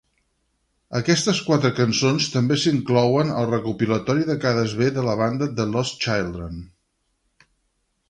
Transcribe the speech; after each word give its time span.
Aquestes 0.99 1.41
quatre 1.49 1.71
cançons 1.81 2.31
també 2.37 2.57
s'inclouen 2.63 3.35
al 3.43 3.49
recopilatori 3.51 4.27
de 4.33 4.39
cares 4.47 4.77
b 4.83 4.91
de 4.99 5.07
la 5.13 5.17
banda 5.23 5.53
"The 5.61 5.71
Lost 5.77 6.05
Children". 6.09 6.61